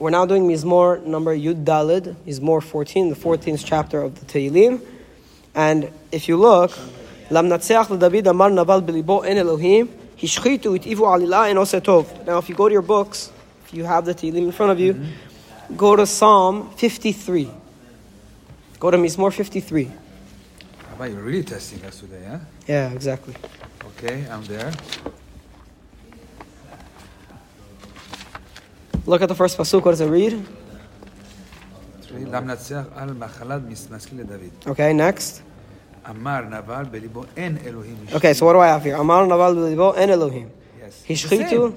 [0.00, 4.80] we're now doing Mizmor number Yud Dalid, Mizmor 14, the 14th chapter of the Tehillim.
[5.54, 6.72] And if you look,
[7.28, 12.26] Lam Natseach David Amar Naval Bilibo En Elohim, Hishchitu It Ivu Alila En Osetov.
[12.26, 13.30] Now, if you go to your books,
[13.66, 14.98] if you have the Tehillim in front of you,
[15.76, 17.50] go to Psalm 53.
[18.78, 19.90] Go to Mizmor 53.
[20.92, 22.38] Rabbi, you're really testing us today, huh?
[22.66, 23.34] Yeah, exactly.
[23.98, 24.72] Okay, I'm there.
[29.10, 29.84] Look at the first pasuk.
[29.84, 30.40] What does it read?
[34.68, 35.42] Okay, next.
[38.14, 38.94] Okay, so what do I have here?
[38.94, 40.48] Amar Naval Belibo En Elohim.
[40.78, 41.04] Yes.
[41.08, 41.74] Hishchitu.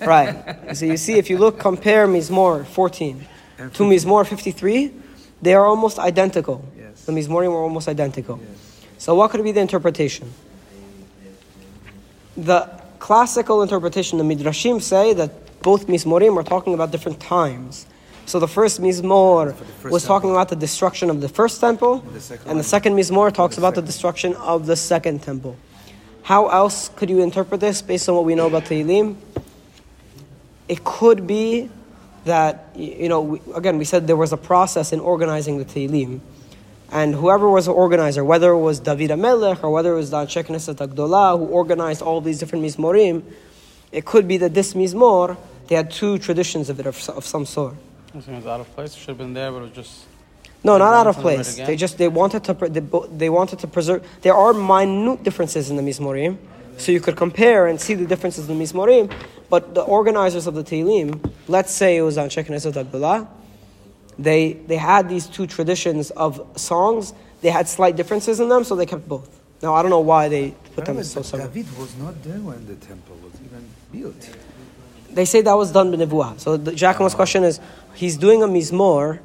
[0.06, 0.76] right.
[0.76, 3.26] So you see, if you look, compare Mizmor 14
[3.74, 4.92] to Mizmor 53,
[5.42, 6.64] they are almost identical.
[6.78, 7.04] Yes.
[7.04, 8.38] The Mizmorim were almost identical.
[8.38, 8.86] Yes.
[8.98, 10.32] So what could be the interpretation?
[12.36, 17.86] The classical interpretation, the Midrashim say that both Mizmorim are talking about different times.
[18.26, 20.36] So the first Mizmor the was talking temple.
[20.36, 23.62] about the destruction of the first temple, the second and the second Mizmor talks The
[23.62, 25.56] about the destruction of the second temple.
[26.22, 29.16] How else could you interpret this based on what we know about Tehillim?
[30.68, 31.70] It could be
[32.26, 36.20] that, you know, we, again, we said there was a process in organizing the Tehillim.
[36.92, 40.18] And whoever was the organizer, whether it was David HaMelech or whether it was the
[40.18, 43.22] Anshe Knesset Agdolah who organized all these different Mizmorim,
[43.92, 45.36] it could be that this Mizmor,
[45.68, 47.74] they had two traditions of it of, of some sort.
[48.14, 48.94] I think it's out of place.
[48.94, 50.04] It should have been there, but it was just.
[50.64, 51.56] No, not out of place.
[51.56, 52.80] They just they wanted to pre- they,
[53.16, 54.06] they wanted to preserve.
[54.22, 56.36] There are minute differences in the Mizmorim,
[56.78, 59.12] so you could compare and see the differences in the Mizmorim.
[59.50, 63.28] But the organizers of the Tehillim, let's say it was on Knesset Agdolah,
[64.18, 67.14] they they had these two traditions of songs.
[67.40, 69.40] They had slight differences in them, so they kept both.
[69.62, 71.38] Now I don't know why they put them Rabbi, so.
[71.38, 74.30] David was not there when the temple was even built.
[75.10, 76.38] They say that was done b'nevuah.
[76.38, 77.60] So the Giacomo's question is,
[77.94, 79.18] he's doing a mizmor,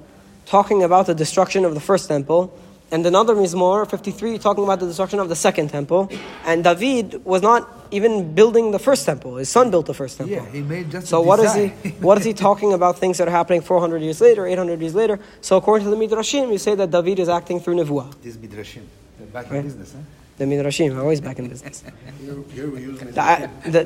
[0.45, 2.57] talking about the destruction of the first temple,
[2.91, 6.11] and another mizmor, 53, talking about the destruction of the second temple.
[6.45, 9.37] And David was not even building the first temple.
[9.37, 10.35] His son built the first temple.
[10.35, 11.67] Yeah, he made just So what is he?
[12.01, 12.99] What is he talking about?
[12.99, 15.19] Things that are happening 400 years later, 800 years later.
[15.41, 18.13] So according to the midrashim, you say that David is acting through nevuah.
[18.21, 18.83] This midrashim.
[19.17, 19.59] They're back Right.
[19.59, 19.99] in business, huh?
[20.37, 21.83] The midrashim are always back in business.
[22.19, 23.13] Here, here we use it.
[23.13, 23.83] The- I- the-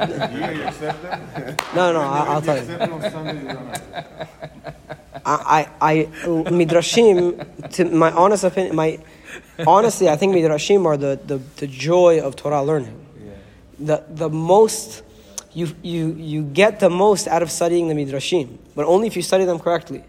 [0.56, 1.56] You accept them?
[1.76, 2.62] no, no, I, I'll tell you.
[2.62, 5.24] Accept them on Sunday, you don't accept.
[5.26, 6.06] I, I, I
[6.50, 7.70] midrashim.
[7.74, 9.00] To my honest opinion, my
[9.66, 13.04] honestly, I think midrashim are the, the, the joy of Torah learning.
[13.80, 15.04] The the most
[15.54, 19.22] you you you get the most out of studying the midrashim, but only if you
[19.22, 20.04] study them correctly.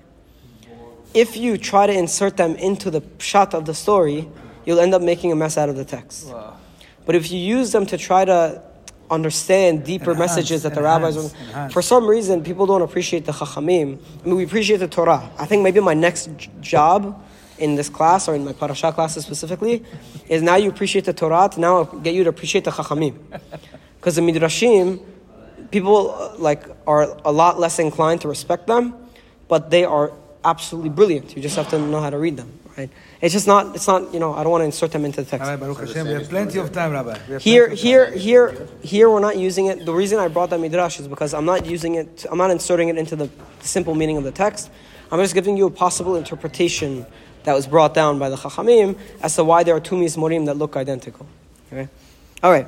[1.15, 4.29] If you try to insert them into the pshat of the story,
[4.69, 6.31] you'll end up making a mess out of the text.
[7.07, 8.63] But if you use them to try to
[9.11, 11.73] understand deeper Enhance, messages that the enhance, rabbis, enhance.
[11.73, 13.99] for some reason, people don't appreciate the chachamim.
[14.23, 15.31] I mean, we appreciate the Torah.
[15.39, 16.29] I think maybe my next
[16.61, 17.19] job
[17.57, 19.83] in this class or in my parasha classes specifically
[20.29, 23.17] is now you appreciate the Torah to now get you to appreciate the chachamim,
[23.97, 25.03] because the midrashim,
[25.71, 28.95] people uh, like are a lot less inclined to respect them,
[29.49, 30.13] but they are
[30.45, 31.35] absolutely brilliant.
[31.35, 32.91] You just have to know how to read them, right?
[33.21, 33.75] It's just not.
[33.75, 34.15] It's not.
[34.15, 35.45] You know, I don't want to insert them into the text.
[35.61, 37.39] Baruch Hashem, we have plenty of time, Rabbi.
[37.39, 39.85] Here, here, here, here, we're not using it.
[39.85, 42.25] The reason I brought that midrash is because I'm not using it.
[42.31, 43.29] I'm not inserting it into the
[43.61, 44.71] simple meaning of the text.
[45.11, 47.07] I'm just giving you a possible interpretation
[47.45, 50.57] that was brought down by the Chachamim as to why there are two mizmorim that
[50.57, 51.27] look identical.
[51.73, 51.89] Okay,
[52.43, 52.67] all right.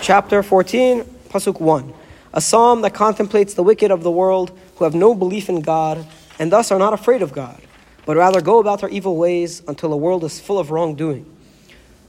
[0.00, 1.92] Chapter 14, pasuk one,
[2.32, 6.06] a psalm that contemplates the wicked of the world who have no belief in God
[6.38, 7.60] and thus are not afraid of God,
[8.06, 11.24] but rather go about their evil ways until the world is full of wrongdoing.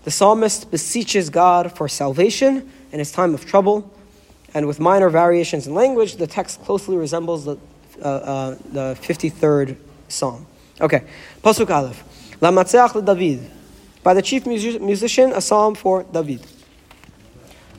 [0.03, 3.91] The psalmist beseeches God for salvation in his time of trouble,
[4.53, 7.57] and with minor variations in language, the text closely resembles the,
[8.01, 10.45] uh, uh, the 53rd psalm.
[10.79, 11.03] Okay,
[11.43, 12.03] Pasuk Aleph.
[12.41, 13.49] Lamatzeach David.
[14.03, 16.45] By the chief music- musician, a psalm for David.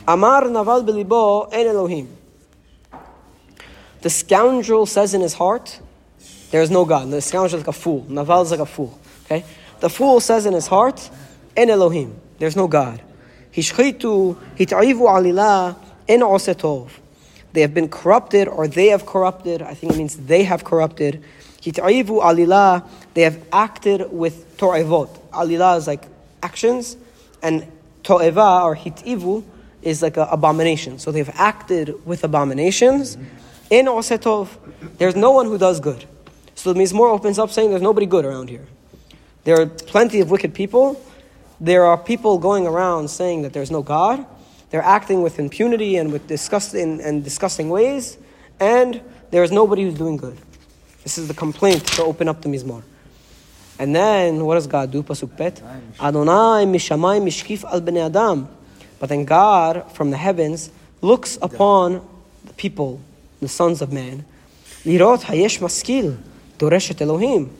[0.08, 2.08] Amar Naval Belibo En Elohim.
[4.02, 5.80] The scoundrel says in his heart,
[6.50, 7.10] there is no God.
[7.10, 8.06] The scoundrel is like a fool.
[8.08, 8.98] Naval is like a fool.
[9.24, 9.44] Okay?
[9.80, 11.10] The fool says in his heart,
[11.56, 12.20] En Elohim.
[12.38, 13.00] There's no God.
[13.52, 15.76] Hishchitu, hitaivu alila,
[16.06, 16.90] en osetov.
[17.52, 19.62] They have been corrupted, or they have corrupted.
[19.62, 21.22] I think it means they have corrupted.
[21.62, 22.86] Hitaivu alila.
[23.14, 25.08] They have acted with to'evot.
[25.30, 26.04] Alila is like
[26.42, 26.98] actions,
[27.42, 27.66] and
[28.04, 29.42] to'eva or hitivu
[29.80, 30.98] is like an abomination.
[30.98, 33.16] So they've acted with abominations.
[33.70, 34.58] In osetov,
[34.98, 36.04] there's no one who does good.
[36.56, 38.66] So the Mizmor opens up saying there's nobody good around here.
[39.44, 41.00] There are plenty of wicked people.
[41.60, 44.26] There are people going around saying that there's no God.
[44.70, 48.18] They're acting with impunity and with disgusting and disgusting ways,
[48.58, 49.00] and
[49.30, 50.36] there is nobody who's doing good.
[51.04, 52.82] This is the complaint to open up the Mizmor.
[53.78, 55.02] And then, what does God do?
[55.02, 55.62] Pasuk Bet.
[56.00, 58.48] Adonai mishamayim mishkif al bnei adam.
[58.98, 60.70] But then God, from the heavens,
[61.02, 62.06] looks upon
[62.44, 63.00] the people,
[63.40, 64.24] the sons of man.
[64.84, 66.16] Lirot hayesh maskil,
[66.58, 67.50] doreshet Elohim.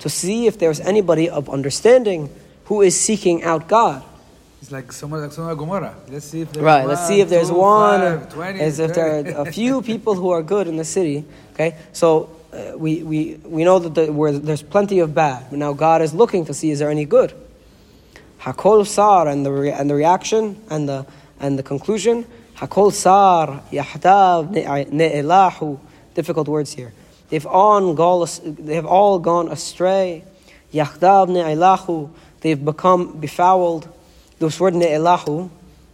[0.00, 2.28] To see if there's anybody of understanding
[2.66, 4.02] who is seeking out God.
[4.60, 5.94] It's like Sodom like Sodom Gomorrah.
[6.08, 8.94] Let's see if there's Right, let's see if there's two, one, five, 20, as if
[8.94, 11.24] there are a few people who are good in the city.
[11.52, 15.46] Okay, so uh, we, we, we know that the, there's plenty of bad.
[15.50, 17.34] But now God is looking to see is there any good.
[18.40, 21.06] Hakol sar and the re, and the reaction and the
[21.40, 22.26] and the conclusion.
[22.56, 25.78] Hakol sar yahdav ne'elahu.
[26.14, 26.92] Difficult words here.
[27.28, 28.28] They've all gone.
[28.44, 30.24] They have all gone astray.
[30.72, 32.10] Yahdav ne'elahu.
[32.40, 33.88] They've become befouled.
[34.38, 35.48] This word ne'elahu,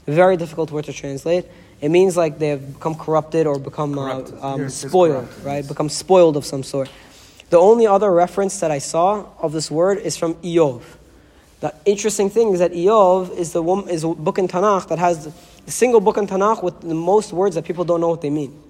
[0.07, 1.47] very difficult word to translate.
[1.81, 5.67] It means like they have become corrupted or become uh, um, spoiled, right?
[5.67, 6.91] Become spoiled of some sort.
[7.51, 10.83] The only other reference that I saw of this word is from Iyov.
[11.61, 14.99] The interesting thing is that Iyov is the one, is a book in Tanakh that
[14.99, 15.33] has the,
[15.67, 18.31] the single book in Tanakh with the most words that people don't know what they
[18.31, 18.61] mean.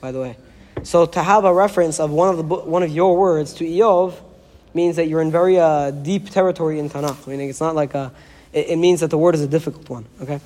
[0.00, 0.36] By the way,
[0.82, 4.14] so to have a reference of one of the one of your words to Iyov
[4.74, 7.26] means that you're in very uh, deep territory in Tanakh.
[7.26, 8.12] Meaning it's not like a,
[8.52, 10.04] it, it means that the word is a difficult one.
[10.22, 10.40] Okay,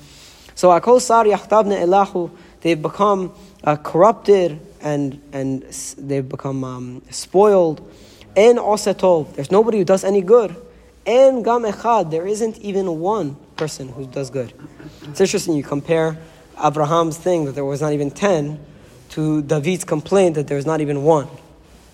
[0.55, 3.33] so Akol Sar Yahdav ne'elahu, they've become
[3.63, 5.63] uh, corrupted and and
[5.97, 7.81] they've become um, spoiled.
[8.35, 10.55] En Osetov, there's nobody who does any good.
[11.05, 14.51] En Gam Echad, there isn't even one person who does good.
[15.03, 15.55] It's interesting.
[15.55, 16.17] You compare
[16.61, 18.59] Abraham's thing that there was not even ten
[19.15, 21.29] to David's complaint that there's not even one.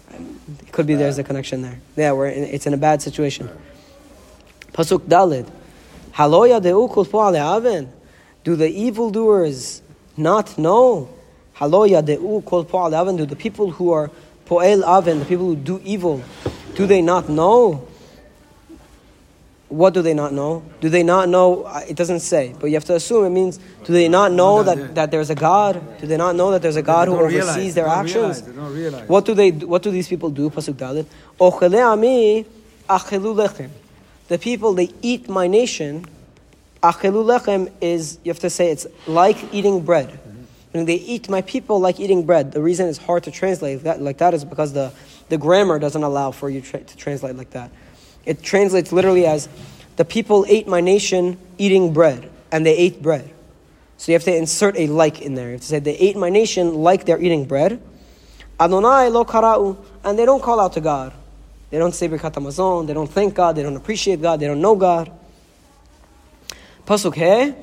[0.09, 1.79] It could be there's a connection there.
[1.95, 3.47] Yeah, we're in, it's in a bad situation.
[4.73, 5.47] Pasuk Dalid.
[6.13, 7.87] Haloya deu kol po'ale.
[8.43, 9.83] Do the evildoers
[10.17, 11.09] not know?
[11.57, 13.17] Haloya deu kol po'ale aven.
[13.17, 14.09] Do the people who are
[14.47, 16.23] po'el aven, the people who do evil,
[16.73, 17.87] do they not know?
[19.71, 20.63] What do they not know?
[20.81, 21.63] Do they not know?
[21.63, 23.57] uh, It doesn't say, but you have to assume it means.
[23.85, 25.73] Do they not know No, no, that, that there's a God?
[26.01, 28.15] Do they not know that there's a God who oversees their actions?
[28.15, 29.07] realize, they don't realize.
[29.07, 29.51] What do they?
[29.51, 30.49] What do these people do?
[30.49, 31.05] Pasuk Dalit.
[31.39, 32.45] Ochele ami
[32.89, 33.69] achelu lechem.
[34.27, 36.05] The people they eat my nation.
[36.83, 40.19] Achelu lechem is you have to say it's like eating bread.
[40.73, 42.51] Meaning they eat my people like eating bread.
[42.51, 44.91] The reason it's hard to translate that like that is because the,
[45.29, 47.71] the grammar doesn't allow for you tra- to translate like that.
[48.25, 49.49] It translates literally as
[49.95, 53.29] the people ate my nation eating bread, and they ate bread.
[53.97, 55.47] So you have to insert a like in there.
[55.47, 57.81] You have to say they ate my nation like they're eating bread.
[58.59, 61.13] Adonai lo kara'u, and they don't call out to God.
[61.69, 64.61] They don't say Birkat Hamazon, they don't thank God, they don't appreciate God, they don't
[64.61, 65.11] know God.
[66.85, 67.55] Pasuk He,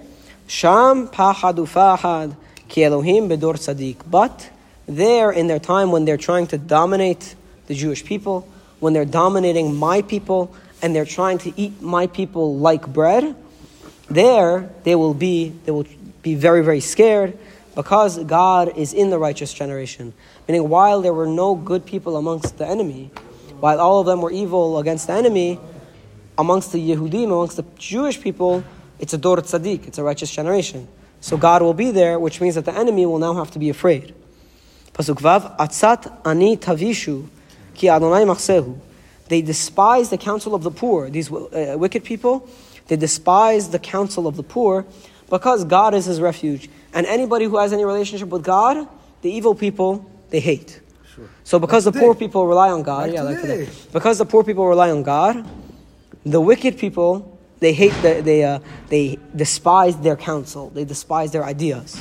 [0.46, 2.34] Sham pachad ufahad
[2.68, 3.98] ki Elohim bedor tzaddik.
[4.10, 4.50] But
[4.86, 7.34] there, in their time when they're trying to dominate
[7.66, 8.48] the Jewish people,
[8.80, 13.34] when they're dominating my people, and they're trying to eat my people like bread,
[14.08, 15.86] there they will be they will
[16.22, 17.36] be very very scared
[17.74, 20.12] because God is in the righteous generation.
[20.48, 23.10] Meaning, while there were no good people amongst the enemy,
[23.60, 25.60] while all of them were evil against the enemy,
[26.36, 28.64] amongst the Yehudim, amongst the Jewish people,
[28.98, 30.88] it's a Dor Tzaddik, it's a righteous generation.
[31.20, 33.68] So God will be there, which means that the enemy will now have to be
[33.68, 34.14] afraid.
[34.92, 37.28] Pasuk Vav, Atzat ani tavishu
[37.78, 38.78] ki Adonai machsehu.
[39.28, 41.08] They despise the counsel of the poor.
[41.10, 42.48] These uh, wicked people,
[42.88, 44.86] they despise the counsel of the poor
[45.30, 46.68] because God is his refuge.
[46.92, 48.88] And anybody who has any relationship with God,
[49.22, 50.80] the evil people, they hate.
[51.14, 51.28] Sure.
[51.44, 53.66] So because the poor people rely on God, Like yeah, like today.
[53.66, 53.72] today.
[53.92, 55.46] Because the poor people rely on God,
[56.24, 60.70] the wicked people they hate the, they uh, they despise their counsel.
[60.70, 62.00] They despise their ideas.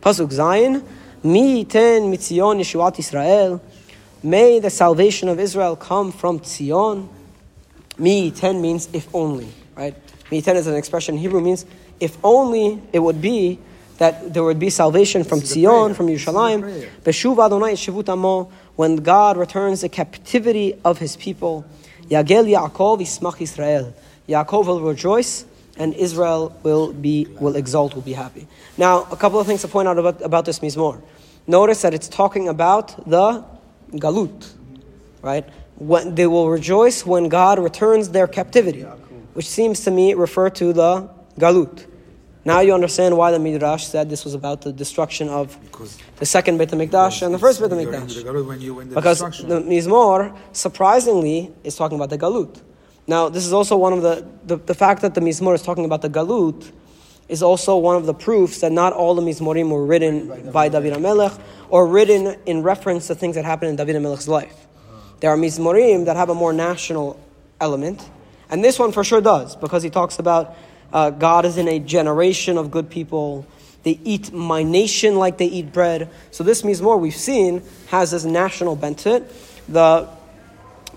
[0.00, 0.84] Pasuk Zayin,
[1.22, 3.60] Mi ten mitzion Yeshuat Israel.
[4.22, 7.08] May the salvation of Israel come from Tzion.
[7.98, 9.94] Mi ten means if only, right?
[10.30, 11.66] Mi ten is an expression in Hebrew means
[12.00, 13.58] if only it would be
[13.98, 16.88] that there would be salvation from This is the Tzion, from This is the Yerushalayim.
[17.02, 21.64] Beshuv Adonai Shivut Amo, when God returns the captivity of his people.
[22.08, 23.94] Yagel Yaakov Ismach Israel.
[24.28, 25.44] Yaakov will rejoice
[25.76, 28.46] and Israel will be will exult, will be happy.
[28.78, 31.00] Now, a couple of things to point out about, about this mizmor.
[31.46, 33.44] Notice that it's talking about the
[33.92, 34.52] galut,
[35.22, 35.48] right?
[35.76, 38.82] When they will rejoice when God returns their captivity,
[39.34, 41.08] which seems to me refer to the
[41.38, 41.86] galut.
[42.44, 46.26] Now you understand why the Midrash said this was about the destruction of Because the
[46.26, 48.46] second Beit HaMikdash and the first Beit HaMikdash.
[48.46, 52.60] when you when the Because the Mizmor, surprisingly, is talking about the Galut.
[53.06, 55.84] Now, this is also one of the, the, the fact that the Mizmor is talking
[55.84, 56.70] about the Galut
[57.28, 60.92] is also one of the proofs that not all the Mizmorim were written by David
[60.94, 64.66] HaMelech or written in reference to things that happened in David HaMelech's life.
[65.20, 67.18] there are mizmorim that have a more national
[67.60, 68.08] element,
[68.50, 70.54] and this one for sure does because he talks about
[70.92, 73.46] uh, God is in a generation of good people.
[73.82, 76.10] They eat my nation like they eat bread.
[76.30, 79.32] So this mizmor we've seen has this national bent to it.
[79.68, 80.08] The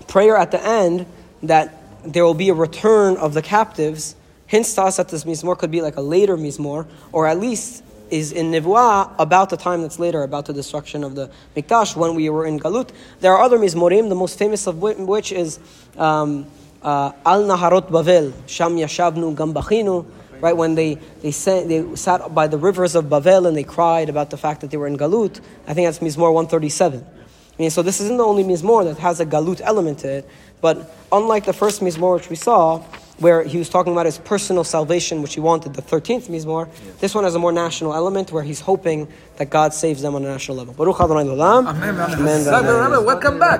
[0.06, 1.06] prayer at the end
[1.42, 4.14] that there will be a return of the captives
[4.46, 7.82] hints to us that this mizmor could be like a later mizmor, or at least
[8.10, 12.14] is in Nivuah about the time that's later, about the destruction of the Mikdash when
[12.14, 12.90] we were in Galut.
[13.20, 15.58] There are other mizmorim, the most famous of which is
[15.96, 16.46] um,
[16.82, 20.06] uh, Al Naharot Bavel, Sham Yashavnu Gambachinu,
[20.40, 20.56] right?
[20.56, 24.30] When they, they, sat, they sat by the rivers of Bavel and they cried about
[24.30, 25.40] the fact that they were in Galut.
[25.66, 27.04] I think that's Mizmor 137.
[27.04, 30.28] I mean, so this isn't the only Mizmor that has a Galut element to it,
[30.60, 32.84] but unlike the first Mizmor which we saw,
[33.18, 36.68] where he was talking about his personal salvation, which he wanted, the 13th Mizmor,
[36.98, 40.24] this one has a more national element where he's hoping that God saves them on
[40.24, 40.74] a national level.
[40.74, 41.22] Baruch Adonai.
[41.30, 42.48] Amen, amen.
[42.48, 43.04] Amen.
[43.04, 43.54] Welcome back.